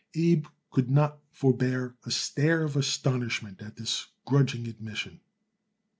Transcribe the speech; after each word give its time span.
Abe 0.15 0.47
could 0.71 0.89
not 0.89 1.19
forbear 1.31 1.95
a 2.07 2.09
stare 2.09 2.63
of 2.63 2.75
astonishment 2.75 3.61
at 3.61 3.75
this 3.75 4.07
grudging 4.25 4.67
admission. 4.67 5.19